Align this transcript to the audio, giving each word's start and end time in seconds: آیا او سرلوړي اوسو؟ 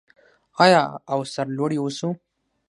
آیا 0.63 0.83
او 1.11 1.19
سرلوړي 1.33 1.77
اوسو؟ 1.81 2.09